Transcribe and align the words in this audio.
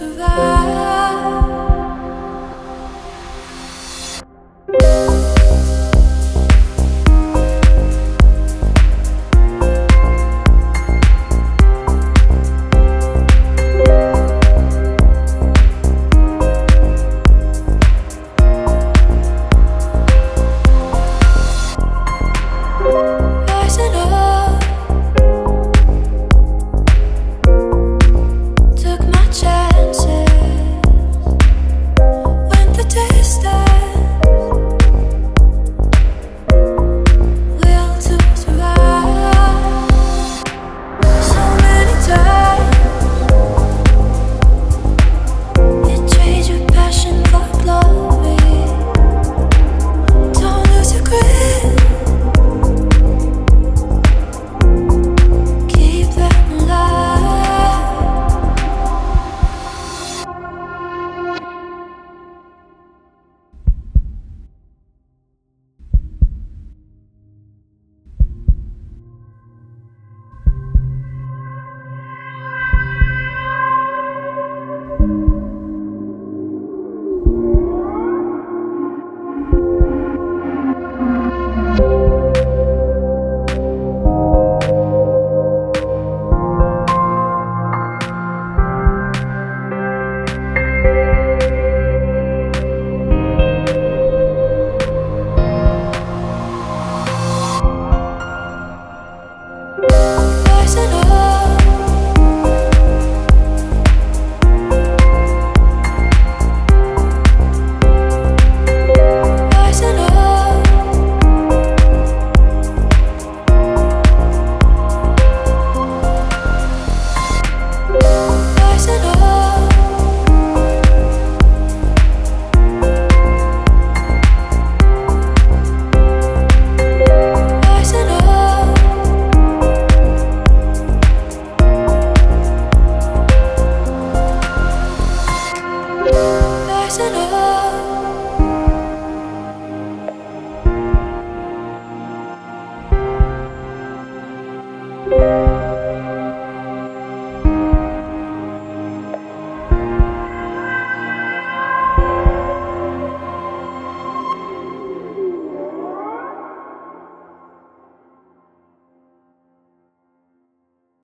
survive. 0.00 0.49